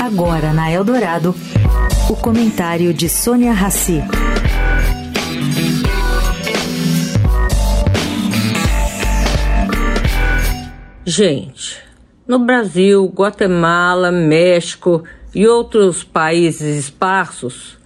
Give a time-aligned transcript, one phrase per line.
[0.00, 1.34] Agora na Eldorado,
[2.08, 4.02] o comentário de Sônia Rassi.
[11.04, 11.82] Gente,
[12.28, 15.02] no Brasil, Guatemala, México
[15.34, 17.78] e outros países esparsos,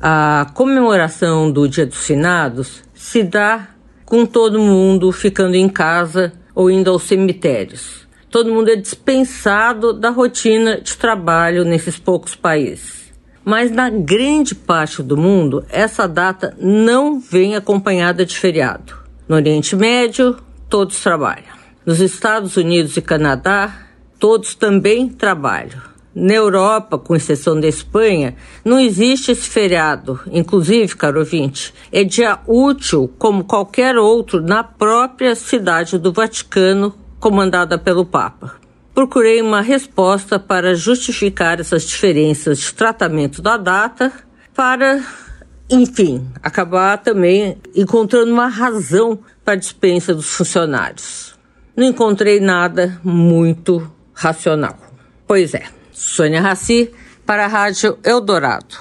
[0.00, 3.68] a comemoração do Dia dos Finados se dá
[4.04, 8.05] com todo mundo ficando em casa ou indo aos cemitérios
[8.36, 13.10] todo mundo é dispensado da rotina de trabalho nesses poucos países.
[13.42, 18.94] Mas na grande parte do mundo, essa data não vem acompanhada de feriado.
[19.26, 20.36] No Oriente Médio,
[20.68, 21.56] todos trabalham.
[21.86, 23.74] Nos Estados Unidos e Canadá,
[24.18, 25.80] todos também trabalham.
[26.14, 30.20] Na Europa, com exceção da Espanha, não existe esse feriado.
[30.30, 37.76] Inclusive, caro ouvinte, é dia útil como qualquer outro na própria cidade do Vaticano, comandada
[37.76, 38.54] pelo Papa.
[38.94, 44.12] Procurei uma resposta para justificar essas diferenças de tratamento da data,
[44.54, 45.02] para,
[45.68, 51.36] enfim, acabar também encontrando uma razão para a dispensa dos funcionários.
[51.76, 54.78] Não encontrei nada muito racional.
[55.26, 56.92] Pois é, Sônia Raci
[57.26, 58.76] para a Rádio Eldorado.